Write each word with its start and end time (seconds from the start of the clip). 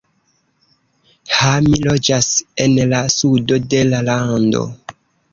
Ha, 1.33 1.49
mi 1.65 1.81
loĝas 1.87 2.29
en 2.65 2.73
la 2.93 3.01
sudo 3.17 3.59
de 3.75 3.83
la 3.91 3.99
lando. 4.07 4.63